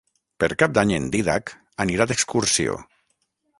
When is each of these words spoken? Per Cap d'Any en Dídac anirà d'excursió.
Per 0.43 0.47
Cap 0.61 0.73
d'Any 0.77 0.93
en 0.97 1.05
Dídac 1.17 1.53
anirà 1.87 2.07
d'excursió. 2.13 2.81